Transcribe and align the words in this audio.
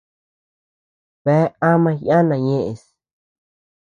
Bea 1.23 1.45
ama 1.69 1.91
yana 2.07 2.35
ñeʼes. 2.47 2.81